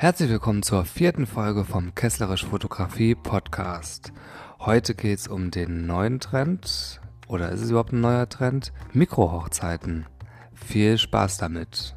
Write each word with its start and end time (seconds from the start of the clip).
Herzlich 0.00 0.30
willkommen 0.30 0.62
zur 0.62 0.84
vierten 0.84 1.26
Folge 1.26 1.64
vom 1.64 1.92
Kesslerisch 1.92 2.46
Fotografie 2.46 3.16
Podcast. 3.16 4.12
Heute 4.60 4.94
geht 4.94 5.18
es 5.18 5.26
um 5.26 5.50
den 5.50 5.88
neuen 5.88 6.20
Trend, 6.20 7.00
oder 7.26 7.50
ist 7.50 7.62
es 7.62 7.70
überhaupt 7.70 7.92
ein 7.92 8.00
neuer 8.00 8.28
Trend? 8.28 8.72
Mikrohochzeiten. 8.92 10.06
Viel 10.54 10.98
Spaß 10.98 11.38
damit. 11.38 11.96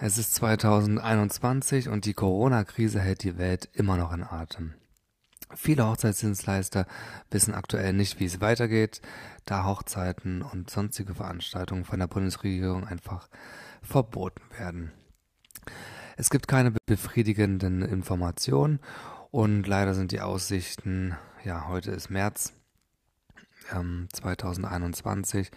Es 0.00 0.16
ist 0.16 0.36
2021 0.36 1.88
und 1.88 2.04
die 2.04 2.14
Corona-Krise 2.14 3.00
hält 3.00 3.24
die 3.24 3.36
Welt 3.36 3.68
immer 3.72 3.96
noch 3.96 4.12
in 4.12 4.22
Atem. 4.22 4.74
Viele 5.54 5.86
Hochzeitsdienstleister 5.86 6.86
wissen 7.30 7.54
aktuell 7.54 7.92
nicht, 7.92 8.20
wie 8.20 8.24
es 8.24 8.40
weitergeht, 8.40 9.00
da 9.44 9.66
Hochzeiten 9.66 10.42
und 10.42 10.70
sonstige 10.70 11.14
Veranstaltungen 11.14 11.84
von 11.84 11.98
der 11.98 12.06
Bundesregierung 12.06 12.86
einfach 12.86 13.28
verboten 13.82 14.42
werden. 14.58 14.92
Es 16.16 16.30
gibt 16.30 16.48
keine 16.48 16.72
befriedigenden 16.86 17.82
Informationen 17.82 18.80
und 19.30 19.66
leider 19.66 19.94
sind 19.94 20.12
die 20.12 20.20
Aussichten, 20.20 21.16
ja, 21.44 21.68
heute 21.68 21.90
ist 21.90 22.10
März 22.10 22.52
ähm, 23.72 24.08
2021, 24.12 25.50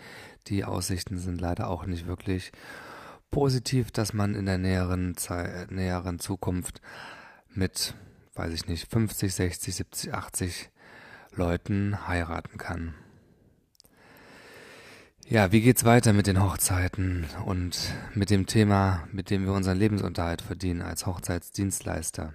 die 0.48 0.64
Aussichten 0.64 1.18
sind 1.18 1.42
leider 1.42 1.70
auch 1.70 1.86
nicht 1.86 2.08
wirklich 2.08 2.52
positiv, 3.32 3.92
dass 3.92 4.14
man 4.14 4.36
in 4.36 4.46
der 4.46 4.58
näheren, 4.58 5.18
Zeit, 5.18 5.72
näheren 5.72 6.20
Zukunft 6.20 6.82
mit, 7.54 7.96
weiß 8.36 8.54
ich 8.54 8.68
nicht, 8.68 8.92
50, 8.92 9.34
60, 9.34 9.76
70, 9.76 10.14
80 10.14 10.70
Leuten 11.34 12.08
heiraten 12.08 12.58
kann. 12.58 12.94
Ja, 15.28 15.52
wie 15.52 15.62
geht's 15.62 15.86
weiter 15.86 16.14
mit 16.14 16.28
den 16.28 16.44
Hochzeiten 16.44 17.26
und 17.46 17.96
mit 18.14 18.30
dem 18.30 18.46
Thema, 18.46 19.08
mit 19.12 19.32
dem 19.32 19.46
wir 19.46 19.54
unseren 19.54 19.78
Lebensunterhalt 19.78 20.44
verdienen 20.44 20.84
als 20.84 21.08
Hochzeitsdienstleister? 21.08 22.34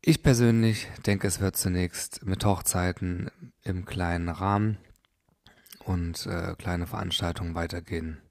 Ich 0.00 0.22
persönlich 0.22 0.86
denke, 1.04 1.26
es 1.26 1.40
wird 1.40 1.56
zunächst 1.56 2.24
mit 2.24 2.44
Hochzeiten 2.44 3.30
im 3.62 3.84
kleinen 3.84 4.28
Rahmen 4.28 4.78
und 5.84 6.24
äh, 6.26 6.54
kleine 6.56 6.86
Veranstaltungen 6.86 7.54
weitergehen. 7.56 8.22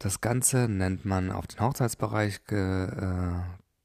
Das 0.00 0.20
Ganze 0.20 0.68
nennt 0.68 1.04
man 1.04 1.30
auf 1.30 1.46
den 1.46 1.60
Hochzeitsbereich 1.60 2.40
äh, 2.50 3.40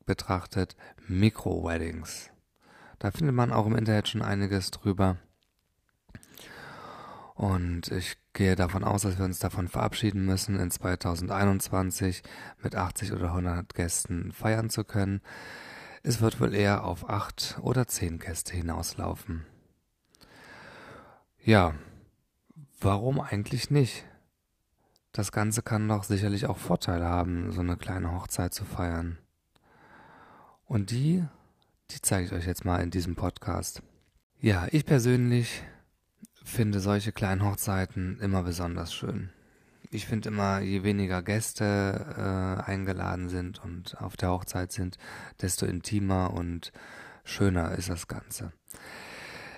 betrachtet 0.05 0.75
Micro-Weddings. 1.07 2.29
Da 2.99 3.11
findet 3.11 3.35
man 3.35 3.51
auch 3.51 3.65
im 3.65 3.75
Internet 3.75 4.07
schon 4.07 4.21
einiges 4.21 4.71
drüber. 4.71 5.17
Und 7.35 7.91
ich 7.91 8.17
gehe 8.33 8.55
davon 8.55 8.83
aus, 8.83 9.01
dass 9.01 9.17
wir 9.17 9.25
uns 9.25 9.39
davon 9.39 9.67
verabschieden 9.67 10.25
müssen, 10.25 10.59
in 10.59 10.71
2021 10.71 12.23
mit 12.61 12.75
80 12.75 13.11
oder 13.13 13.29
100 13.29 13.73
Gästen 13.73 14.31
feiern 14.31 14.69
zu 14.69 14.83
können. 14.83 15.21
Es 16.03 16.21
wird 16.21 16.39
wohl 16.39 16.53
eher 16.53 16.83
auf 16.83 17.09
8 17.09 17.59
oder 17.61 17.87
10 17.87 18.19
Gäste 18.19 18.55
hinauslaufen. 18.55 19.45
Ja, 21.39 21.73
warum 22.79 23.19
eigentlich 23.19 23.71
nicht? 23.71 24.05
Das 25.11 25.31
Ganze 25.31 25.61
kann 25.61 25.87
doch 25.87 26.03
sicherlich 26.03 26.45
auch 26.47 26.57
Vorteile 26.57 27.05
haben, 27.05 27.51
so 27.51 27.61
eine 27.61 27.77
kleine 27.77 28.11
Hochzeit 28.13 28.53
zu 28.53 28.65
feiern. 28.65 29.17
Und 30.73 30.89
die, 30.89 31.23
die 31.91 32.01
zeige 32.01 32.25
ich 32.25 32.33
euch 32.33 32.47
jetzt 32.47 32.65
mal 32.65 32.81
in 32.81 32.89
diesem 32.89 33.13
Podcast. 33.13 33.83
Ja, 34.39 34.65
ich 34.71 34.87
persönlich 34.87 35.61
finde 36.43 36.79
solche 36.79 37.11
kleinen 37.11 37.43
Hochzeiten 37.43 38.19
immer 38.19 38.41
besonders 38.41 38.91
schön. 38.91 39.29
Ich 39.91 40.07
finde 40.07 40.29
immer, 40.29 40.61
je 40.61 40.81
weniger 40.81 41.21
Gäste 41.21 42.15
äh, 42.17 42.71
eingeladen 42.71 43.29
sind 43.29 43.63
und 43.63 44.01
auf 44.01 44.17
der 44.17 44.31
Hochzeit 44.31 44.71
sind, 44.71 44.97
desto 45.43 45.67
intimer 45.67 46.33
und 46.33 46.71
schöner 47.23 47.73
ist 47.73 47.89
das 47.89 48.07
Ganze. 48.07 48.51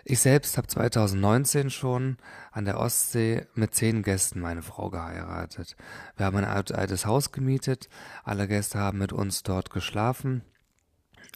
Ich 0.04 0.20
selbst 0.20 0.58
habe 0.58 0.68
2019 0.68 1.70
schon 1.70 2.18
an 2.52 2.66
der 2.66 2.78
Ostsee 2.78 3.48
mit 3.54 3.74
zehn 3.74 4.04
Gästen 4.04 4.42
meine 4.42 4.64
Frau 4.64 4.90
geheiratet. 4.90 5.78
Wir 6.18 6.26
haben 6.26 6.36
ein 6.36 6.44
altes 6.44 7.06
Haus 7.06 7.32
gemietet, 7.32 7.88
alle 8.26 8.50
Gäste 8.50 8.80
haben 8.80 8.98
mit 8.98 9.14
uns 9.14 9.44
dort 9.44 9.70
geschlafen 9.70 10.44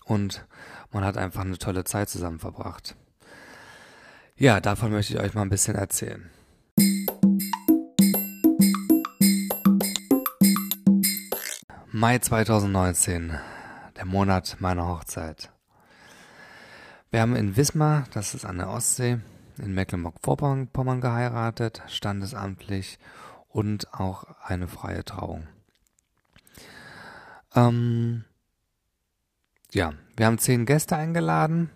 und 0.10 0.46
man 0.92 1.06
hat 1.06 1.18
einfach 1.18 1.42
eine 1.42 1.58
tolle 1.58 1.84
Zeit 1.84 2.10
zusammen 2.10 2.40
verbracht. 2.40 2.96
Ja, 4.36 4.60
davon 4.60 4.92
möchte 4.92 5.14
ich 5.14 5.20
euch 5.20 5.34
mal 5.34 5.44
ein 5.44 5.50
bisschen 5.50 5.76
erzählen. 5.76 6.30
Mai 11.92 12.18
2019, 12.20 13.38
der 13.98 14.06
Monat 14.06 14.58
meiner 14.60 14.88
Hochzeit. 14.88 15.52
Wir 17.12 17.22
haben 17.22 17.36
in 17.36 17.58
Wismar, 17.58 18.06
das 18.14 18.34
ist 18.34 18.46
an 18.46 18.58
der 18.58 18.70
Ostsee, 18.70 19.20
in 19.58 19.74
Mecklenburg-Vorpommern 19.74 21.02
geheiratet, 21.02 21.82
standesamtlich 21.88 22.98
und 23.48 23.94
auch 23.94 24.24
eine 24.44 24.68
freie 24.68 25.04
Trauung. 25.04 25.48
Ähm, 27.56 28.24
ja, 29.72 29.94
wir 30.16 30.26
haben 30.26 30.38
zehn 30.38 30.66
Gäste 30.66 30.96
eingeladen 30.96 31.70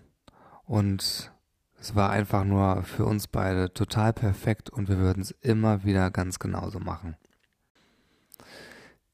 und 0.66 1.31
es 1.80 1.96
war 1.96 2.09
einfach 2.09 2.44
nur 2.44 2.84
für 2.84 3.06
uns 3.06 3.28
beide 3.28 3.74
total 3.74 4.14
perfekt 4.14 4.70
und 4.70 4.88
wir 4.88 4.98
würden 4.98 5.22
es 5.22 5.31
immer 5.31 5.84
wieder 5.84 6.12
ganz 6.12 6.40
genauso 6.40 6.80
machen. 6.80 7.18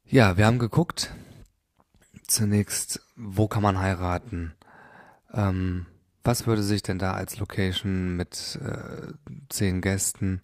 Ja, 0.05 0.37
wir 0.37 0.45
haben 0.45 0.59
geguckt, 0.59 1.11
zunächst, 2.27 3.01
wo 3.15 3.47
kann 3.47 3.63
man 3.63 3.79
heiraten? 3.79 4.53
Ähm, 5.33 5.87
was 6.23 6.47
würde 6.47 6.63
sich 6.63 6.83
denn 6.83 6.99
da 6.99 7.13
als 7.13 7.39
Location 7.39 8.15
mit 8.15 8.59
äh, 8.63 9.13
zehn 9.49 9.81
Gästen 9.81 10.41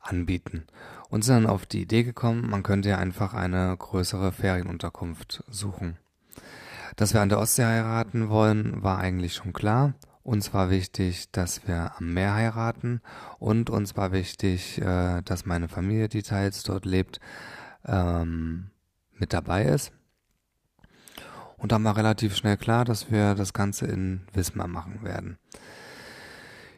anbieten? 0.00 0.66
Und 1.08 1.22
sind 1.22 1.42
dann 1.42 1.46
auf 1.46 1.66
die 1.66 1.82
Idee 1.82 2.02
gekommen, 2.02 2.50
man 2.50 2.62
könnte 2.62 2.88
ja 2.88 2.98
einfach 2.98 3.34
eine 3.34 3.76
größere 3.76 4.32
Ferienunterkunft 4.32 5.44
suchen. 5.48 5.98
Dass 7.00 7.14
wir 7.14 7.22
an 7.22 7.30
der 7.30 7.38
Ostsee 7.38 7.64
heiraten 7.64 8.28
wollen, 8.28 8.82
war 8.82 8.98
eigentlich 8.98 9.32
schon 9.32 9.54
klar. 9.54 9.94
Uns 10.22 10.52
war 10.52 10.68
wichtig, 10.68 11.30
dass 11.32 11.66
wir 11.66 11.92
am 11.96 12.12
Meer 12.12 12.34
heiraten 12.34 13.00
und 13.38 13.70
uns 13.70 13.96
war 13.96 14.12
wichtig, 14.12 14.78
äh, 14.82 15.22
dass 15.22 15.46
meine 15.46 15.68
Familie, 15.68 16.10
die 16.10 16.22
teils 16.22 16.62
dort 16.62 16.84
lebt, 16.84 17.18
ähm, 17.86 18.68
mit 19.14 19.32
dabei 19.32 19.64
ist. 19.64 19.92
Und 21.56 21.72
dann 21.72 21.84
war 21.84 21.96
relativ 21.96 22.36
schnell 22.36 22.58
klar, 22.58 22.84
dass 22.84 23.10
wir 23.10 23.34
das 23.34 23.54
Ganze 23.54 23.86
in 23.86 24.20
Wismar 24.34 24.68
machen 24.68 25.02
werden. 25.02 25.38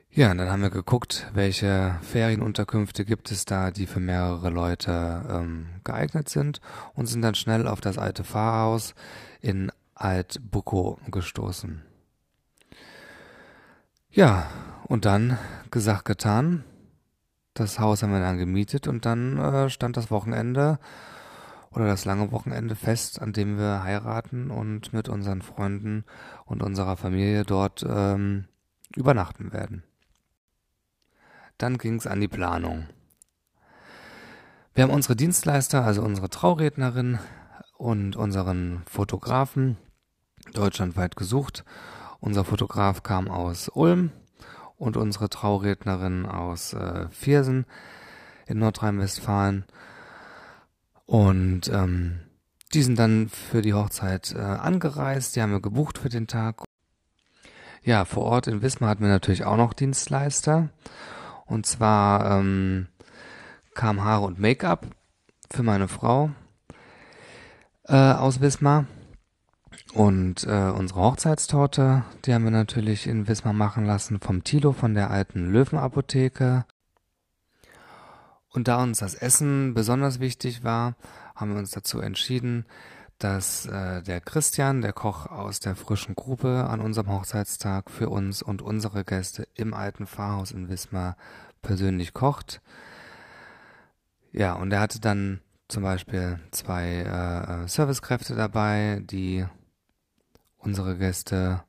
Ja, 0.09 0.31
und 0.31 0.39
dann 0.39 0.50
haben 0.53 0.62
wir 0.62 0.71
geguckt, 0.71 1.27
welche 1.34 1.97
Ferienunterkünfte 2.03 3.04
gibt 3.04 3.33
es 3.33 3.44
da, 3.44 3.72
die 3.72 3.89
für 3.89 3.99
mehrere 3.99 4.50
Leute 4.50 5.25
ähm, 5.28 5.66
geeignet 5.83 6.28
sind 6.28 6.60
und 6.94 7.06
sind 7.06 7.22
dann 7.22 7.34
schnell 7.34 7.66
auf 7.66 7.81
das 7.81 7.99
alte 7.99 8.22
Pfarrhaus 8.22 8.94
in 9.41 9.72
Alt-Buckow 10.03 10.99
gestoßen. 11.11 11.83
Ja, 14.11 14.51
und 14.87 15.05
dann 15.05 15.39
gesagt, 15.71 16.05
getan. 16.05 16.65
Das 17.55 17.79
Haus 17.79 18.03
haben 18.03 18.13
wir 18.13 18.21
dann 18.21 18.39
gemietet 18.39 18.89
und 18.89 19.07
dann 19.07 19.39
äh, 19.39 19.71
stand 19.71 19.97
das 19.97 20.11
Wochenende 20.11 20.79
oder 21.71 21.87
das 21.87 22.05
lange 22.05 22.33
Wochenende 22.33 22.77
fest, 22.77 23.21
an 23.23 23.33
dem 23.33 23.59
wir 23.59 23.83
heiraten 23.83 24.51
und 24.51 24.93
mit 24.93 25.09
unseren 25.09 25.41
Freunden 25.41 26.05
und 26.45 26.63
unserer 26.63 26.97
Familie 26.97 27.45
dort 27.45 27.84
ähm, 27.89 28.47
übernachten 28.95 29.53
werden. 29.53 29.84
Dann 31.59 31.78
ging 31.78 31.97
es 31.97 32.07
an 32.07 32.21
die 32.21 32.28
Planung. 32.28 32.89
Wir 34.75 34.84
haben 34.84 34.91
unsere 34.91 35.16
Dienstleister, 35.16 35.84
also 35.84 36.03
unsere 36.03 36.28
Traurednerin 36.28 37.19
und 37.77 38.16
unseren 38.16 38.83
Fotografen 38.87 39.77
deutschlandweit 40.53 41.16
gesucht. 41.16 41.65
Unser 42.21 42.45
Fotograf 42.45 43.03
kam 43.03 43.28
aus 43.28 43.69
Ulm 43.69 44.13
und 44.77 44.97
unsere 44.97 45.28
Traurednerin 45.28 46.27
aus 46.27 46.72
äh, 46.72 47.09
Viersen 47.10 47.66
in 48.47 48.59
Nordrhein-Westfalen. 48.59 49.65
Und 51.07 51.69
ähm, 51.69 52.21
die 52.75 52.83
sind 52.83 52.99
dann 52.99 53.28
für 53.28 53.63
die 53.63 53.75
Hochzeit 53.75 54.34
äh, 54.34 54.41
angereist, 54.41 55.37
die 55.37 55.43
haben 55.43 55.53
wir 55.53 55.60
gebucht 55.60 55.99
für 55.99 56.09
den 56.09 56.27
Tag. 56.27 56.63
Ja, 57.84 58.05
vor 58.05 58.25
Ort 58.25 58.47
in 58.47 58.63
Wismar 58.63 58.91
hatten 58.91 59.03
wir 59.03 59.10
natürlich 59.10 59.45
auch 59.45 59.57
noch 59.57 59.72
Dienstleister. 59.72 60.71
Und 61.45 61.66
zwar 61.66 62.39
ähm, 62.39 62.87
kam 63.75 64.05
Haare 64.05 64.25
und 64.25 64.39
Make-up 64.39 64.87
für 65.51 65.63
meine 65.63 65.89
Frau 65.89 66.31
äh, 67.84 67.95
aus 67.95 68.41
Wismar. 68.41 68.87
Und 69.94 70.44
äh, 70.44 70.71
unsere 70.71 71.00
Hochzeitstorte, 71.00 72.04
die 72.24 72.33
haben 72.33 72.44
wir 72.44 72.50
natürlich 72.50 73.06
in 73.06 73.28
Wismar 73.28 73.53
machen 73.53 73.84
lassen 73.84 74.21
vom 74.21 74.42
Tilo 74.42 74.72
von 74.72 74.94
der 74.94 75.10
alten 75.10 75.53
Löwenapotheke. 75.53 76.65
Und 78.48 78.68
da 78.68 78.83
uns 78.83 78.98
das 78.98 79.15
Essen 79.15 79.74
besonders 79.74 80.18
wichtig 80.18 80.65
war, 80.65 80.94
haben 81.34 81.53
wir 81.53 81.59
uns 81.59 81.72
dazu 81.72 82.00
entschieden, 82.00 82.65
dass 83.18 83.66
äh, 83.66 84.03
der 84.03 84.21
Christian, 84.21 84.80
der 84.80 84.94
Koch 84.94 85.27
aus 85.27 85.60
der 85.60 85.77
frischen 85.77 86.15
Grube, 86.15 86.66
an 86.68 86.80
unserem 86.80 87.09
Hochzeitstag 87.09 87.91
für 87.91 88.09
uns 88.09 88.42
und 88.42 88.62
unsere 88.62 89.04
Gäste 89.04 89.47
im 89.54 89.74
alten 89.74 90.06
Pfarrhaus 90.06 90.53
in 90.53 90.68
Wismar 90.71 91.16
persönlich 91.60 92.15
kocht. 92.15 92.62
Ja, 94.33 94.54
und 94.54 94.72
er 94.72 94.80
hatte 94.80 95.00
dann 95.00 95.41
zum 95.68 95.83
Beispiel 95.83 96.41
zwei 96.50 97.03
äh, 97.03 97.68
Servicekräfte 97.68 98.34
dabei, 98.34 99.03
die 99.04 99.47
unsere 100.62 100.97
Gäste 100.97 101.62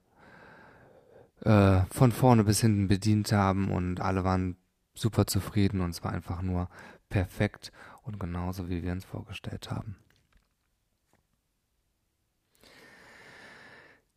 äh, 1.42 1.82
von 1.90 2.12
vorne 2.12 2.44
bis 2.44 2.62
hinten 2.62 2.88
bedient 2.88 3.32
haben 3.32 3.72
und 3.72 4.00
alle 4.00 4.24
waren 4.24 4.56
super 4.94 5.26
zufrieden 5.28 5.82
und 5.82 5.90
es 5.90 6.04
war 6.04 6.12
einfach 6.12 6.42
nur 6.42 6.70
perfekt 7.10 7.72
und 8.04 8.20
genauso, 8.20 8.70
wie 8.70 8.84
wir 8.84 8.92
uns 8.92 9.06
vorgestellt 9.06 9.72
haben. 9.72 9.98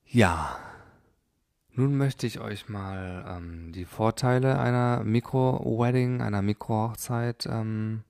Ja, 0.04 0.56
nun 1.72 1.96
möchte 1.96 2.26
ich 2.26 2.40
euch 2.40 2.68
mal 2.68 3.24
ähm, 3.28 3.72
die 3.72 3.84
Vorteile 3.84 4.58
einer 4.58 5.02
Mikro-Wedding, 5.04 6.22
einer 6.22 6.40
Mikro-Hochzeit 6.40 7.46
ähm, 7.46 8.04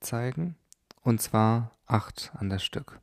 zeigen. 0.00 0.56
Und 1.02 1.20
zwar 1.20 1.72
acht 1.86 2.32
an 2.34 2.48
der 2.48 2.60
Stück. 2.60 3.00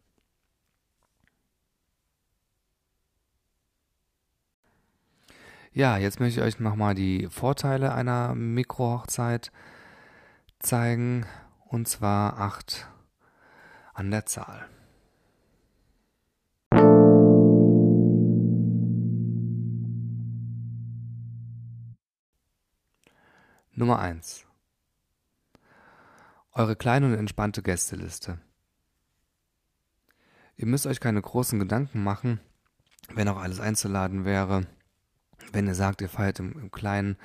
Ja, 5.76 5.98
jetzt 5.98 6.22
möchte 6.22 6.40
ich 6.40 6.46
euch 6.46 6.62
nochmal 6.62 6.96
die 6.96 7.28
Vorteile 7.30 7.94
einer 7.94 8.34
Mikrohochzeit 8.34 9.52
zeigen. 10.58 11.26
Und 11.66 11.90
zwar 11.90 12.40
acht 12.40 12.88
an 13.94 14.10
der 14.10 14.26
Zahl. 14.26 14.70
Nummer 23.74 24.00
eins: 24.00 24.46
Eure 26.54 26.78
kleine 26.78 27.08
und 27.08 27.16
entspannte 27.16 27.62
Gästeliste. 27.62 28.40
Ihr 30.56 30.68
müsst 30.68 30.88
euch 30.88 31.02
keine 31.02 31.22
großen 31.22 31.60
Gedanken 31.60 32.02
machen, 32.02 32.40
wenn 33.14 33.28
auch 33.28 33.42
alles 33.42 33.60
einzuladen 33.60 34.24
wäre. 34.24 34.66
Wenn 35.52 35.68
ihr 35.68 35.76
sagt, 35.76 36.02
ihr 36.02 36.10
feiert 36.10 36.40
im, 36.40 36.54
im 36.54 36.72
kleinen 36.72 37.18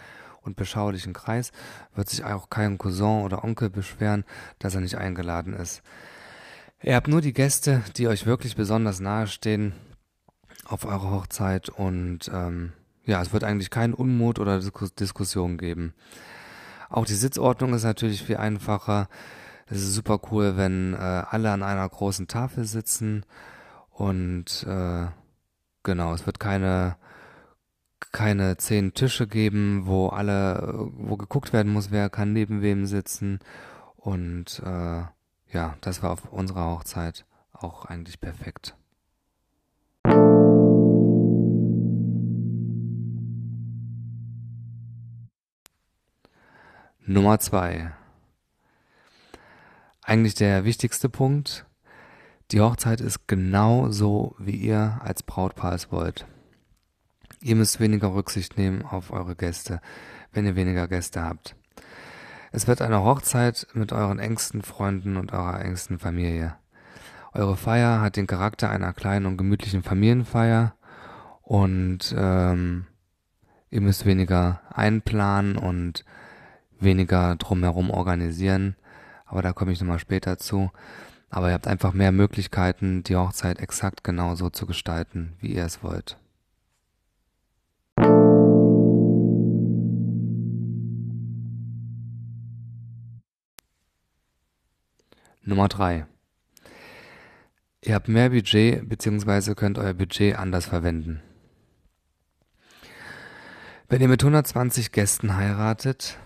und 0.43 0.57
beschaulichen 0.57 1.13
Kreis, 1.13 1.53
wird 1.95 2.09
sich 2.09 2.25
auch 2.25 2.51
kein 2.51 2.79
Cousin 2.79 3.23
oder 3.23 3.45
Onkel 3.45 3.71
beschweren, 3.71 4.25
dass 4.59 4.75
er 4.75 4.81
nicht 4.81 4.97
eingeladen 4.97 5.55
ist. 5.55 5.83
Ihr 6.83 6.95
habt 6.95 7.09
nur 7.09 7.21
die 7.21 7.35
Gäste, 7.35 7.83
die 7.97 8.09
euch 8.09 8.25
wirklich 8.25 8.57
besonders 8.57 9.01
nahestehen 9.01 9.75
auf 10.65 10.87
eurer 10.87 11.11
Hochzeit 11.11 11.69
und 11.69 12.31
ähm, 12.33 12.73
ja, 13.05 13.21
es 13.21 13.33
wird 13.33 13.45
eigentlich 13.45 13.71
keinen 13.71 13.93
Unmut 13.93 14.39
oder 14.39 14.59
Diskus 14.59 14.95
Diskussion 14.95 15.59
geben. 15.59 15.95
Auch 16.89 17.05
die 17.05 17.15
Sitzordnung 17.15 17.75
ist 17.75 17.85
natürlich 17.85 18.23
viel 18.23 18.37
einfacher. 18.37 19.09
Es 19.67 19.79
ist 19.79 19.95
super 19.95 20.21
cool, 20.31 20.57
wenn 20.57 20.95
äh, 20.95 20.97
alle 20.97 21.51
an 21.51 21.63
einer 21.63 21.89
großen 21.89 22.29
Tafel 22.29 22.65
sitzen 22.65 23.25
und 23.91 24.65
äh, 24.67 25.07
genau, 25.83 26.15
es 26.15 26.25
wird 26.25 26.41
keine 26.41 26.97
keine 28.13 28.57
zehn 28.57 28.95
Tische 28.95 29.27
geben, 29.27 29.83
wo 29.87 30.09
alle, 30.09 30.89
wo 30.93 31.17
geguckt 31.17 31.53
werden 31.53 31.73
muss, 31.73 31.91
wer 31.91 32.11
kann 32.11 32.33
neben 32.33 32.63
wem 32.63 32.87
sitzen. 32.87 33.41
Und 33.97 34.61
äh, 34.65 35.03
ja, 35.53 35.77
das 35.81 36.03
war 36.03 36.11
auf 36.11 36.33
unserer 36.33 36.71
Hochzeit 36.71 37.25
auch 37.53 37.85
eigentlich 37.85 38.21
perfekt. 38.21 38.77
Nummer 47.07 47.39
zwei. 47.41 47.93
Eigentlich 50.03 50.35
der 50.35 50.65
wichtigste 50.65 51.09
Punkt. 51.09 51.67
Die 52.51 52.61
Hochzeit 52.61 53.01
ist 53.01 53.29
genau 53.29 53.91
so, 53.91 54.35
wie 54.39 54.57
ihr 54.57 55.01
als 55.03 55.23
Brautpaar 55.23 55.75
es 55.75 55.93
wollt. 55.93 56.27
Ihr 57.43 57.57
müsst 57.57 57.81
weniger 57.81 58.15
Rücksicht 58.15 58.59
nehmen 58.59 58.83
auf 58.83 59.13
eure 59.13 59.35
Gäste, 59.35 59.81
wenn 60.33 60.45
ihr 60.45 60.57
weniger 60.57 60.89
Gäste 60.89 61.23
habt. 61.23 61.57
Es 62.53 62.67
wird 62.67 62.83
eine 62.83 63.03
Hochzeit 63.03 63.67
mit 63.73 63.93
euren 63.93 64.19
engsten 64.19 64.61
Freunden 64.61 65.17
und 65.17 65.33
eurer 65.33 65.61
engsten 65.65 65.99
Familie. 65.99 66.57
Eure 67.33 67.57
Feier 67.57 68.03
hat 68.03 68.17
den 68.17 68.27
Charakter 68.27 68.69
einer 68.69 68.93
kleinen 68.93 69.25
und 69.25 69.39
gemütlichen 69.39 69.83
Familienfeier 69.83 70.75
und 71.41 72.15
ähm, 72.15 72.87
ihr 73.71 73.81
müsst 73.81 74.05
weniger 74.05 74.61
einplanen 74.69 75.57
und 75.57 76.05
weniger 76.79 77.37
drumherum 77.37 77.91
organisieren, 77.91 78.77
aber 79.25 79.41
da 79.41 79.53
komme 79.53 79.73
ich 79.73 79.81
nochmal 79.81 79.99
später 79.99 80.37
zu. 80.37 80.71
Aber 81.31 81.49
ihr 81.49 81.55
habt 81.55 81.69
einfach 81.69 81.95
mehr 81.95 82.13
Möglichkeiten, 82.13 83.03
die 83.05 83.17
Hochzeit 83.17 83.61
exakt 83.61 84.05
genauso 84.05 84.51
zu 84.51 84.67
gestalten, 84.67 85.35
wie 85.39 85.55
ihr 85.55 85.65
es 85.65 85.83
wollt. 85.83 86.19
Nummer 95.51 95.69
drei: 95.69 96.07
Ihr 97.83 97.95
habt 97.95 98.09
mehr 98.09 98.31
Budget 98.31 98.89
bzw. 98.89 99.55
könnt 99.55 99.79
euer 99.79 99.95
Budget 99.95 100.37
anders 100.37 100.67
verwenden. 100.67 101.23
Wenn 103.89 104.01
ihr 104.01 104.09
mit 104.09 104.23
120 104.23 104.93
Gästen 104.93 105.37
heiratet, 105.37 106.19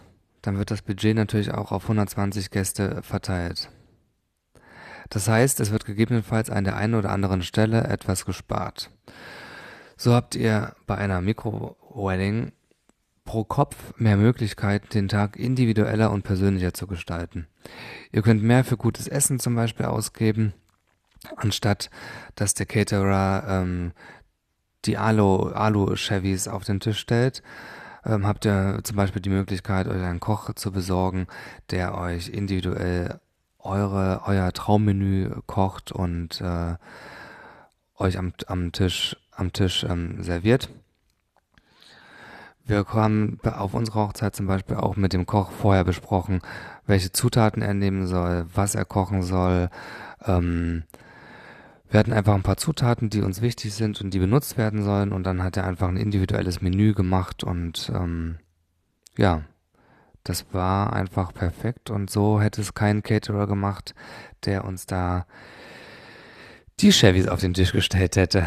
dann 0.42 0.58
wird 0.58 0.70
das 0.70 0.82
Budget 0.82 1.16
natürlich 1.16 1.52
auch 1.52 1.72
auf 1.72 1.84
120 1.84 2.50
Gäste 2.50 3.02
verteilt. 3.02 3.70
Das 5.08 5.26
heißt, 5.26 5.58
es 5.60 5.70
wird 5.70 5.86
gegebenenfalls 5.86 6.50
an 6.50 6.64
der 6.64 6.76
einen 6.76 6.94
oder 6.94 7.10
anderen 7.10 7.42
Stelle 7.42 7.84
etwas 7.84 8.26
gespart. 8.26 8.90
So 9.96 10.12
habt 10.12 10.34
ihr 10.34 10.74
bei 10.86 10.96
einer 10.96 11.22
Mikro-Wedding 11.22 12.52
pro 13.24 13.44
Kopf 13.44 13.76
mehr 13.96 14.16
Möglichkeiten, 14.16 14.88
den 14.90 15.08
Tag 15.08 15.36
individueller 15.36 16.10
und 16.10 16.22
persönlicher 16.22 16.74
zu 16.74 16.86
gestalten. 16.86 17.46
Ihr 18.12 18.22
könnt 18.22 18.42
mehr 18.42 18.64
für 18.64 18.76
gutes 18.76 19.08
Essen 19.08 19.38
zum 19.38 19.54
Beispiel 19.54 19.86
ausgeben, 19.86 20.52
anstatt 21.36 21.90
dass 22.34 22.54
der 22.54 22.66
Caterer 22.66 23.44
ähm, 23.48 23.92
die 24.84 24.98
Alu-Chevys 24.98 26.48
Alu 26.48 26.56
auf 26.56 26.64
den 26.64 26.80
Tisch 26.80 26.98
stellt 26.98 27.42
ähm, 28.06 28.26
habt 28.26 28.44
ihr 28.44 28.80
zum 28.82 28.96
Beispiel 28.96 29.22
die 29.22 29.30
Möglichkeit, 29.30 29.88
euch 29.88 30.02
einen 30.02 30.20
Koch 30.20 30.52
zu 30.54 30.72
besorgen, 30.72 31.26
der 31.70 31.96
euch 31.96 32.28
individuell 32.28 33.20
eure, 33.58 34.22
euer 34.26 34.52
Traummenü 34.52 35.30
kocht 35.46 35.90
und 35.90 36.40
äh, 36.40 36.74
euch 37.96 38.18
am, 38.18 38.34
am 38.46 38.72
Tisch, 38.72 39.16
am 39.30 39.52
Tisch 39.52 39.84
ähm, 39.88 40.22
serviert. 40.22 40.68
Wir 42.66 42.84
haben 42.86 43.38
auf 43.42 43.74
unserer 43.74 44.06
Hochzeit 44.06 44.34
zum 44.34 44.46
Beispiel 44.46 44.76
auch 44.76 44.96
mit 44.96 45.12
dem 45.12 45.26
Koch 45.26 45.50
vorher 45.50 45.84
besprochen, 45.84 46.40
welche 46.86 47.12
Zutaten 47.12 47.62
er 47.62 47.74
nehmen 47.74 48.06
soll, 48.06 48.46
was 48.54 48.74
er 48.74 48.84
kochen 48.84 49.22
soll, 49.22 49.68
ähm, 50.26 50.84
wir 51.94 52.00
hatten 52.00 52.12
einfach 52.12 52.34
ein 52.34 52.42
paar 52.42 52.56
Zutaten, 52.56 53.08
die 53.08 53.22
uns 53.22 53.40
wichtig 53.40 53.72
sind 53.72 54.00
und 54.00 54.12
die 54.12 54.18
benutzt 54.18 54.58
werden 54.58 54.82
sollen. 54.82 55.12
Und 55.12 55.22
dann 55.22 55.44
hat 55.44 55.56
er 55.56 55.64
einfach 55.64 55.86
ein 55.86 55.96
individuelles 55.96 56.60
Menü 56.60 56.92
gemacht 56.92 57.44
und 57.44 57.88
ähm, 57.94 58.38
ja, 59.16 59.42
das 60.24 60.46
war 60.52 60.92
einfach 60.92 61.32
perfekt. 61.32 61.90
Und 61.90 62.10
so 62.10 62.40
hätte 62.40 62.62
es 62.62 62.74
kein 62.74 63.04
Caterer 63.04 63.46
gemacht, 63.46 63.94
der 64.44 64.64
uns 64.64 64.86
da 64.86 65.24
die 66.80 66.92
Chevys 66.92 67.28
auf 67.28 67.38
den 67.38 67.54
Tisch 67.54 67.70
gestellt 67.70 68.16
hätte. 68.16 68.44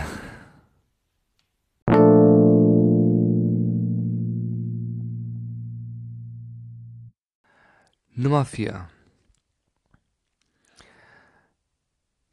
Nummer 8.19 8.45
4. 8.45 8.89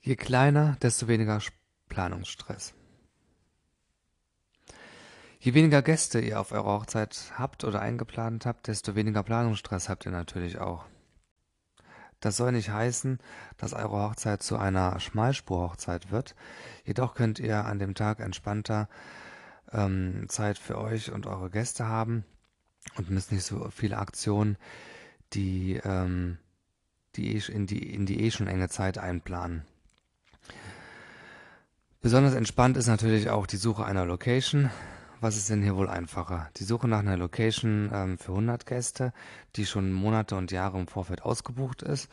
Je 0.00 0.16
kleiner, 0.16 0.78
desto 0.80 1.08
weniger 1.08 1.42
Planungsstress. 1.90 2.72
Je 5.40 5.52
weniger 5.52 5.82
Gäste 5.82 6.20
ihr 6.20 6.40
auf 6.40 6.52
eurer 6.52 6.80
Hochzeit 6.80 7.34
habt 7.36 7.64
oder 7.64 7.82
eingeplant 7.82 8.46
habt, 8.46 8.66
desto 8.66 8.94
weniger 8.94 9.22
Planungsstress 9.22 9.90
habt 9.90 10.06
ihr 10.06 10.12
natürlich 10.12 10.56
auch. 10.58 10.86
Das 12.18 12.38
soll 12.38 12.52
nicht 12.52 12.70
heißen, 12.70 13.18
dass 13.58 13.74
eure 13.74 14.08
Hochzeit 14.08 14.42
zu 14.42 14.56
einer 14.56 14.98
Schmalspur-Hochzeit 14.98 16.10
wird. 16.10 16.34
Jedoch 16.86 17.14
könnt 17.14 17.38
ihr 17.38 17.66
an 17.66 17.78
dem 17.78 17.94
Tag 17.94 18.20
entspannter 18.20 18.88
ähm, 19.70 20.30
Zeit 20.30 20.56
für 20.56 20.78
euch 20.78 21.12
und 21.12 21.26
eure 21.26 21.50
Gäste 21.50 21.86
haben 21.86 22.24
und 22.96 23.10
müsst 23.10 23.32
nicht 23.32 23.44
so 23.44 23.68
viele 23.68 23.98
Aktionen, 23.98 24.56
die, 25.34 25.80
ähm, 25.84 26.38
die 27.16 27.36
eh 27.36 27.52
in, 27.52 27.66
die, 27.66 27.94
in 27.94 28.06
die 28.06 28.24
eh 28.24 28.30
schon 28.30 28.46
enge 28.46 28.68
Zeit 28.68 28.98
einplanen. 28.98 29.64
Besonders 32.00 32.34
entspannt 32.34 32.76
ist 32.76 32.86
natürlich 32.86 33.30
auch 33.30 33.46
die 33.46 33.56
Suche 33.56 33.84
einer 33.84 34.04
Location. 34.04 34.70
Was 35.20 35.36
ist 35.36 35.48
denn 35.48 35.62
hier 35.62 35.76
wohl 35.76 35.88
einfacher? 35.88 36.50
Die 36.56 36.64
Suche 36.64 36.86
nach 36.86 36.98
einer 36.98 37.16
Location 37.16 37.90
ähm, 37.94 38.18
für 38.18 38.32
100 38.32 38.66
Gäste, 38.66 39.14
die 39.56 39.64
schon 39.64 39.90
Monate 39.90 40.36
und 40.36 40.52
Jahre 40.52 40.78
im 40.78 40.86
Vorfeld 40.86 41.22
ausgebucht 41.22 41.82
ist, 41.82 42.10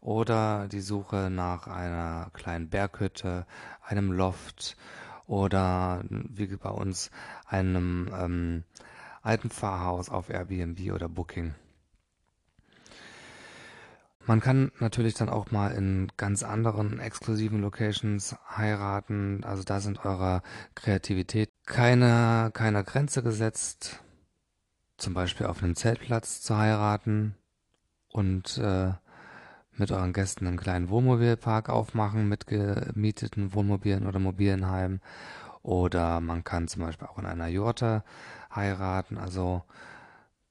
oder 0.00 0.66
die 0.68 0.80
Suche 0.80 1.28
nach 1.30 1.66
einer 1.66 2.30
kleinen 2.32 2.70
Berghütte, 2.70 3.46
einem 3.82 4.12
Loft 4.12 4.78
oder 5.26 6.02
wie 6.08 6.46
bei 6.46 6.70
uns 6.70 7.10
einem 7.46 8.10
ähm, 8.18 8.64
alten 9.22 9.50
Pfarrhaus 9.50 10.08
auf 10.08 10.30
Airbnb 10.30 10.92
oder 10.92 11.08
Booking. 11.08 11.54
Man 14.26 14.40
kann 14.40 14.72
natürlich 14.80 15.14
dann 15.14 15.28
auch 15.28 15.50
mal 15.50 15.72
in 15.72 16.10
ganz 16.16 16.42
anderen 16.42 16.98
exklusiven 16.98 17.60
Locations 17.60 18.34
heiraten. 18.56 19.44
Also 19.44 19.64
da 19.64 19.80
sind 19.80 20.04
eurer 20.06 20.42
Kreativität 20.74 21.50
keine, 21.66 22.50
keiner 22.54 22.84
Grenze 22.84 23.22
gesetzt. 23.22 24.02
Zum 24.96 25.12
Beispiel 25.12 25.46
auf 25.46 25.62
einem 25.62 25.76
Zeltplatz 25.76 26.40
zu 26.40 26.56
heiraten 26.56 27.34
und 28.08 28.56
äh, 28.58 28.92
mit 29.72 29.90
euren 29.90 30.14
Gästen 30.14 30.46
einen 30.46 30.56
kleinen 30.56 30.88
Wohnmobilpark 30.88 31.68
aufmachen 31.68 32.26
mit 32.28 32.46
gemieteten 32.46 33.52
Wohnmobilen 33.52 34.06
oder 34.06 34.20
Mobilenheimen. 34.20 35.02
Oder 35.62 36.20
man 36.20 36.44
kann 36.44 36.68
zum 36.68 36.82
Beispiel 36.82 37.08
auch 37.08 37.18
in 37.18 37.26
einer 37.26 37.48
Jurte 37.48 38.04
heiraten. 38.54 39.18
Also 39.18 39.64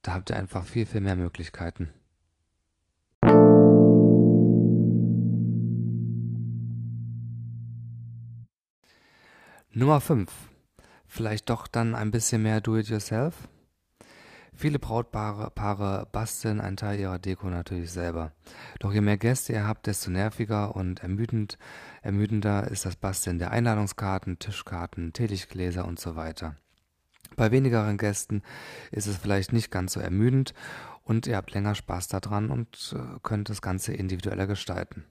da 0.02 0.14
habt 0.14 0.30
ihr 0.30 0.36
einfach 0.36 0.64
viel, 0.64 0.86
viel 0.86 1.00
mehr 1.00 1.16
Möglichkeiten. 1.16 1.90
Nummer 9.76 10.00
5. 10.00 10.30
Vielleicht 11.08 11.50
doch 11.50 11.66
dann 11.66 11.96
ein 11.96 12.12
bisschen 12.12 12.44
mehr 12.44 12.60
Do-it-yourself? 12.60 13.48
Viele 14.54 14.78
Brautpaare 14.78 15.50
Paare 15.50 16.06
basteln 16.12 16.60
einen 16.60 16.76
Teil 16.76 17.00
ihrer 17.00 17.18
Deko 17.18 17.48
natürlich 17.48 17.90
selber. 17.90 18.30
Doch 18.78 18.92
je 18.92 19.00
mehr 19.00 19.16
Gäste 19.16 19.52
ihr 19.52 19.66
habt, 19.66 19.88
desto 19.88 20.12
nerviger 20.12 20.76
und 20.76 21.02
ermüdend, 21.02 21.58
ermüdender 22.02 22.70
ist 22.70 22.86
das 22.86 22.94
Basteln 22.94 23.40
der 23.40 23.50
Einladungskarten, 23.50 24.38
Tischkarten, 24.38 25.12
Teelichtgläser 25.12 25.84
und 25.84 25.98
so 25.98 26.14
weiter. 26.14 26.54
Bei 27.34 27.50
wenigeren 27.50 27.98
Gästen 27.98 28.42
ist 28.92 29.08
es 29.08 29.16
vielleicht 29.16 29.52
nicht 29.52 29.72
ganz 29.72 29.94
so 29.94 29.98
ermüdend 29.98 30.54
und 31.02 31.26
ihr 31.26 31.36
habt 31.36 31.50
länger 31.50 31.74
Spaß 31.74 32.06
daran 32.06 32.50
und 32.50 32.94
äh, 32.96 33.18
könnt 33.24 33.48
das 33.48 33.60
Ganze 33.60 33.92
individueller 33.92 34.46
gestalten. 34.46 35.04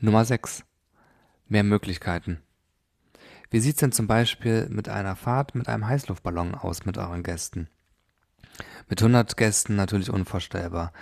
Nummer 0.00 0.24
6. 0.24 0.62
Mehr 1.48 1.64
Möglichkeiten. 1.64 2.40
Wie 3.50 3.58
sieht's 3.58 3.80
denn 3.80 3.90
zum 3.90 4.06
Beispiel 4.06 4.68
mit 4.68 4.88
einer 4.88 5.16
Fahrt 5.16 5.56
mit 5.56 5.68
einem 5.68 5.88
Heißluftballon 5.88 6.54
aus 6.54 6.86
mit 6.86 6.98
euren 6.98 7.24
Gästen? 7.24 7.68
Mit 8.88 9.02
100 9.02 9.36
Gästen 9.36 9.74
natürlich 9.74 10.10
unvorstellbar. 10.10 10.92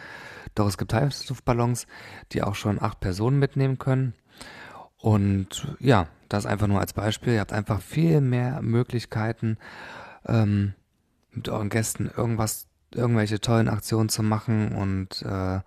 Doch 0.54 0.66
es 0.66 0.78
gibt 0.78 0.94
Heißluftballons, 0.94 1.86
die 2.32 2.42
auch 2.42 2.54
schon 2.54 2.80
acht 2.80 2.98
Personen 3.00 3.38
mitnehmen 3.38 3.78
können. 3.78 4.14
Und 4.96 5.76
ja, 5.78 6.08
das 6.30 6.46
einfach 6.46 6.66
nur 6.66 6.80
als 6.80 6.94
Beispiel. 6.94 7.34
Ihr 7.34 7.40
habt 7.40 7.52
einfach 7.52 7.82
viel 7.82 8.22
mehr 8.22 8.62
Möglichkeiten, 8.62 9.58
ähm, 10.24 10.72
mit 11.32 11.50
euren 11.50 11.68
Gästen 11.68 12.10
irgendwas, 12.16 12.66
irgendwelche 12.94 13.42
tollen 13.42 13.68
Aktionen 13.68 14.08
zu 14.08 14.22
machen 14.22 14.72
und 14.72 15.20
äh, 15.20 15.60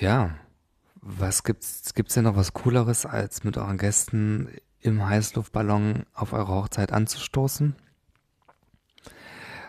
ja, 0.00 0.30
was 1.02 1.42
gibt's, 1.42 1.92
gibt's 1.94 2.14
denn 2.14 2.24
noch 2.24 2.36
was 2.36 2.52
Cooleres, 2.52 3.04
als 3.04 3.44
mit 3.44 3.58
euren 3.58 3.76
Gästen 3.76 4.48
im 4.80 5.04
Heißluftballon 5.04 6.06
auf 6.14 6.32
eure 6.32 6.54
Hochzeit 6.54 6.92
anzustoßen? 6.92 7.74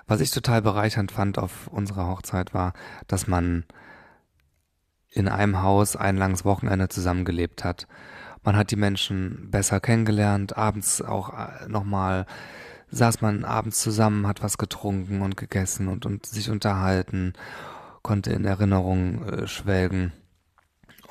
Was 0.06 0.22
ich 0.22 0.32
total 0.32 0.62
bereichernd 0.62 1.12
fand 1.12 1.40
auf 1.40 1.68
unserer 1.68 2.08
Hochzeit 2.08 2.54
war, 2.54 2.74
dass 3.08 3.28
man 3.28 3.66
in 5.10 5.28
einem 5.28 5.62
Haus 5.62 5.96
ein 5.96 6.18
langes 6.18 6.46
Wochenende 6.46 6.90
zusammengelebt 6.90 7.64
hat. 7.64 7.88
Man 8.44 8.56
hat 8.56 8.72
die 8.72 8.76
Menschen 8.76 9.50
besser 9.50 9.80
kennengelernt, 9.80 10.58
abends 10.58 11.02
auch 11.02 11.34
äh, 11.34 11.68
nochmal 11.68 12.26
saß 12.90 13.22
man 13.22 13.44
abends 13.44 13.82
zusammen, 13.82 14.28
hat 14.28 14.44
was 14.44 14.58
getrunken 14.58 15.22
und 15.22 15.38
gegessen 15.38 15.88
und, 15.88 16.06
und 16.06 16.26
sich 16.26 16.50
unterhalten, 16.50 17.34
konnte 18.04 18.32
in 18.34 18.46
Erinnerungen 18.46 19.28
äh, 19.28 19.48
schwelgen. 19.48 20.14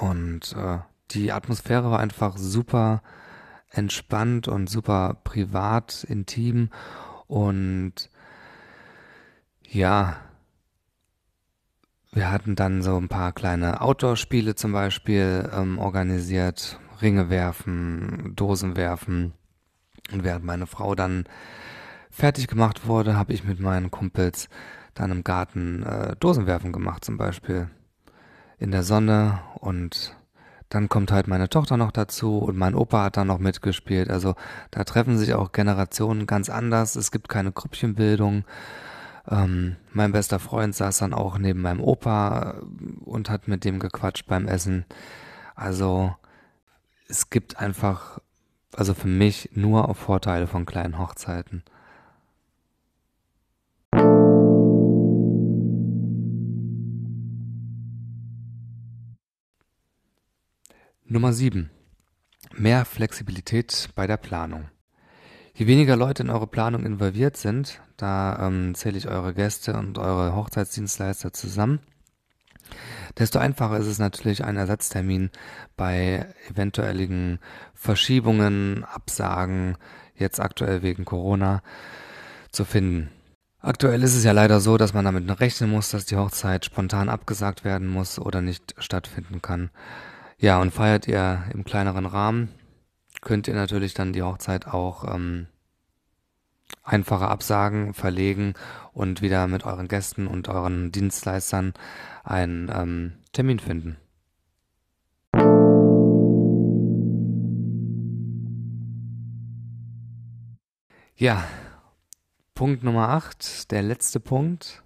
Und 0.02 0.56
äh, 0.56 0.78
die 1.12 1.30
Atmosphäre 1.30 1.92
war 1.92 2.00
einfach 2.00 2.36
super 2.36 3.02
entspannt 3.70 4.48
und 4.48 4.68
super 4.68 5.20
privat, 5.22 6.02
intim. 6.02 6.70
Und 7.28 8.10
ja, 9.62 10.16
wir 12.10 12.32
hatten 12.32 12.56
dann 12.56 12.82
so 12.82 12.96
ein 12.96 13.08
paar 13.08 13.30
kleine 13.30 13.80
Outdoor-Spiele 13.80 14.56
zum 14.56 14.72
Beispiel 14.72 15.48
ähm, 15.54 15.78
organisiert. 15.78 16.80
Ringe 17.00 17.30
werfen, 17.30 18.32
Dosen 18.34 18.76
werfen. 18.76 19.34
Und 20.12 20.24
während 20.24 20.44
meine 20.44 20.66
Frau 20.66 20.96
dann 20.96 21.26
fertig 22.10 22.48
gemacht 22.48 22.88
wurde, 22.88 23.16
habe 23.16 23.34
ich 23.34 23.44
mit 23.44 23.60
meinen 23.60 23.92
Kumpels 23.92 24.48
dann 24.94 25.12
im 25.12 25.22
Garten 25.22 25.84
äh, 25.84 26.16
Dosenwerfen 26.18 26.72
gemacht 26.72 27.04
zum 27.04 27.18
Beispiel 27.18 27.70
in 28.62 28.70
der 28.70 28.84
Sonne 28.84 29.40
und 29.54 30.14
dann 30.68 30.88
kommt 30.88 31.10
halt 31.12 31.26
meine 31.26 31.48
Tochter 31.50 31.76
noch 31.76 31.90
dazu 31.90 32.38
und 32.38 32.56
mein 32.56 32.74
Opa 32.74 33.04
hat 33.04 33.16
dann 33.16 33.26
noch 33.26 33.40
mitgespielt. 33.40 34.08
Also 34.08 34.36
da 34.70 34.84
treffen 34.84 35.18
sich 35.18 35.34
auch 35.34 35.52
Generationen 35.52 36.26
ganz 36.26 36.48
anders. 36.48 36.96
Es 36.96 37.10
gibt 37.10 37.28
keine 37.28 37.52
Grüppchenbildung. 37.52 38.44
Ähm, 39.28 39.76
mein 39.92 40.12
bester 40.12 40.38
Freund 40.38 40.74
saß 40.74 40.98
dann 40.98 41.12
auch 41.12 41.38
neben 41.38 41.60
meinem 41.60 41.80
Opa 41.80 42.62
und 43.04 43.28
hat 43.28 43.48
mit 43.48 43.64
dem 43.64 43.80
gequatscht 43.80 44.26
beim 44.28 44.46
Essen. 44.46 44.86
Also 45.56 46.14
es 47.08 47.30
gibt 47.30 47.58
einfach, 47.58 48.20
also 48.74 48.94
für 48.94 49.08
mich 49.08 49.50
nur 49.54 49.92
Vorteile 49.94 50.46
von 50.46 50.66
kleinen 50.66 50.98
Hochzeiten. 50.98 51.64
Nummer 61.12 61.34
7. 61.34 61.68
Mehr 62.56 62.86
Flexibilität 62.86 63.90
bei 63.94 64.06
der 64.06 64.16
Planung. 64.16 64.70
Je 65.52 65.66
weniger 65.66 65.94
Leute 65.94 66.22
in 66.22 66.30
eure 66.30 66.46
Planung 66.46 66.86
involviert 66.86 67.36
sind, 67.36 67.82
da 67.98 68.46
ähm, 68.46 68.74
zähle 68.74 68.96
ich 68.96 69.08
eure 69.08 69.34
Gäste 69.34 69.74
und 69.74 69.98
eure 69.98 70.34
Hochzeitsdienstleister 70.34 71.34
zusammen, 71.34 71.80
desto 73.18 73.38
einfacher 73.38 73.76
ist 73.76 73.88
es 73.88 73.98
natürlich, 73.98 74.42
einen 74.42 74.56
Ersatztermin 74.56 75.28
bei 75.76 76.32
eventuellen 76.48 77.40
Verschiebungen, 77.74 78.82
Absagen, 78.84 79.76
jetzt 80.16 80.40
aktuell 80.40 80.80
wegen 80.80 81.04
Corona, 81.04 81.62
zu 82.52 82.64
finden. 82.64 83.10
Aktuell 83.58 84.02
ist 84.02 84.16
es 84.16 84.24
ja 84.24 84.32
leider 84.32 84.60
so, 84.60 84.78
dass 84.78 84.94
man 84.94 85.04
damit 85.04 85.40
rechnen 85.40 85.68
muss, 85.68 85.90
dass 85.90 86.06
die 86.06 86.16
Hochzeit 86.16 86.64
spontan 86.64 87.10
abgesagt 87.10 87.64
werden 87.64 87.86
muss 87.86 88.18
oder 88.18 88.40
nicht 88.40 88.74
stattfinden 88.78 89.42
kann. 89.42 89.68
Ja, 90.42 90.60
und 90.60 90.72
feiert 90.72 91.06
ihr 91.06 91.44
im 91.54 91.62
kleineren 91.62 92.04
Rahmen, 92.04 92.48
könnt 93.20 93.46
ihr 93.46 93.54
natürlich 93.54 93.94
dann 93.94 94.12
die 94.12 94.24
Hochzeit 94.24 94.66
auch 94.66 95.04
ähm, 95.14 95.46
einfacher 96.82 97.30
absagen, 97.30 97.94
verlegen 97.94 98.54
und 98.92 99.22
wieder 99.22 99.46
mit 99.46 99.64
euren 99.64 99.86
Gästen 99.86 100.26
und 100.26 100.48
euren 100.48 100.90
Dienstleistern 100.90 101.74
einen 102.24 102.68
ähm, 102.74 103.12
Termin 103.30 103.60
finden. 103.60 103.98
Ja, 111.14 111.44
Punkt 112.56 112.82
Nummer 112.82 113.10
8, 113.10 113.70
der 113.70 113.82
letzte 113.82 114.18
Punkt. 114.18 114.82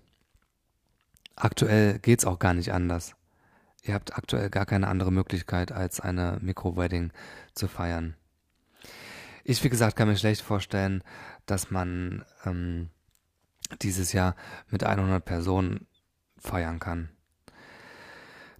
Aktuell 1.34 1.98
geht's 1.98 2.26
auch 2.26 2.38
gar 2.38 2.52
nicht 2.52 2.74
anders. 2.74 3.16
Ihr 3.86 3.94
habt 3.94 4.16
aktuell 4.16 4.50
gar 4.50 4.66
keine 4.66 4.88
andere 4.88 5.12
Möglichkeit, 5.12 5.70
als 5.70 6.00
eine 6.00 6.38
Mikro-Wedding 6.40 7.12
zu 7.54 7.68
feiern. 7.68 8.16
Ich, 9.44 9.62
wie 9.62 9.68
gesagt, 9.68 9.94
kann 9.94 10.08
mir 10.08 10.16
schlecht 10.16 10.42
vorstellen, 10.42 11.04
dass 11.46 11.70
man 11.70 12.24
ähm, 12.44 12.90
dieses 13.82 14.12
Jahr 14.12 14.34
mit 14.70 14.82
100 14.82 15.24
Personen 15.24 15.86
feiern 16.36 16.80
kann. 16.80 17.10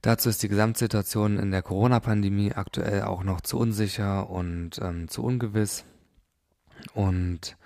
Dazu 0.00 0.28
ist 0.28 0.44
die 0.44 0.48
Gesamtsituation 0.48 1.40
in 1.40 1.50
der 1.50 1.62
Corona-Pandemie 1.62 2.52
aktuell 2.52 3.02
auch 3.02 3.24
noch 3.24 3.40
zu 3.40 3.58
unsicher 3.58 4.30
und 4.30 4.78
ähm, 4.80 5.08
zu 5.08 5.24
ungewiss. 5.24 5.84
Und 6.94 7.56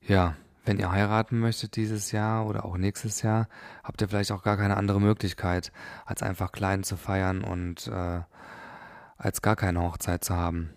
ja, 0.00 0.36
wenn 0.66 0.78
ihr 0.78 0.90
heiraten 0.90 1.38
möchtet 1.38 1.76
dieses 1.76 2.10
Jahr 2.10 2.44
oder 2.44 2.64
auch 2.64 2.76
nächstes 2.76 3.22
Jahr, 3.22 3.48
habt 3.84 4.00
ihr 4.02 4.08
vielleicht 4.08 4.32
auch 4.32 4.42
gar 4.42 4.56
keine 4.56 4.76
andere 4.76 5.00
Möglichkeit, 5.00 5.72
als 6.04 6.22
einfach 6.22 6.50
klein 6.50 6.82
zu 6.82 6.96
feiern 6.96 7.44
und 7.44 7.86
äh, 7.86 8.20
als 9.16 9.42
gar 9.42 9.56
keine 9.56 9.80
Hochzeit 9.80 10.24
zu 10.24 10.34
haben. 10.34 10.70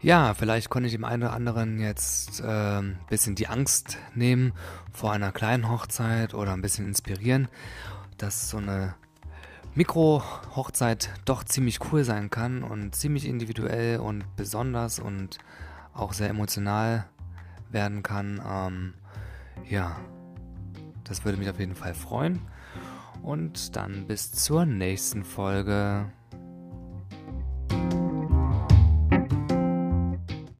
Ja, 0.00 0.34
vielleicht 0.34 0.68
konnte 0.68 0.86
ich 0.86 0.92
dem 0.92 1.04
einen 1.04 1.22
oder 1.22 1.32
anderen 1.32 1.80
jetzt 1.80 2.40
äh, 2.40 2.44
ein 2.44 2.98
bisschen 3.08 3.36
die 3.36 3.48
Angst 3.48 3.96
nehmen 4.14 4.52
vor 4.92 5.12
einer 5.12 5.32
kleinen 5.32 5.70
Hochzeit 5.70 6.34
oder 6.34 6.52
ein 6.52 6.60
bisschen 6.60 6.86
inspirieren, 6.86 7.48
dass 8.18 8.50
so 8.50 8.58
eine 8.58 8.94
Mikro-Hochzeit 9.74 11.10
doch 11.24 11.42
ziemlich 11.44 11.80
cool 11.92 12.04
sein 12.04 12.30
kann 12.30 12.62
und 12.62 12.94
ziemlich 12.94 13.26
individuell 13.26 13.98
und 13.98 14.24
besonders 14.36 14.98
und 14.98 15.38
auch 15.92 16.12
sehr 16.12 16.28
emotional 16.28 17.06
werden 17.70 18.02
kann. 18.02 18.40
Ähm, 18.46 18.94
ja, 19.68 19.96
das 21.04 21.24
würde 21.24 21.38
mich 21.38 21.50
auf 21.50 21.58
jeden 21.58 21.74
Fall 21.74 21.94
freuen. 21.94 22.40
Und 23.22 23.74
dann 23.76 24.06
bis 24.06 24.32
zur 24.32 24.64
nächsten 24.64 25.24
Folge. 25.24 26.06